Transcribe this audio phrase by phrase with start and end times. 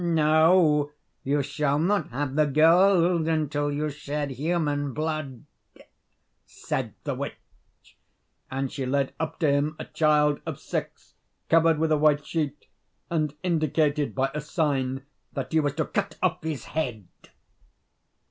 [0.03, 5.45] "No, you shall not have the gold until you shed human blood,"
[6.47, 7.35] said the witch,
[8.49, 11.13] and she led up to him a child of six,
[11.49, 12.65] covered with a white sheet,
[13.11, 15.03] and indicated by a sign
[15.33, 17.05] that he was to cut off his head.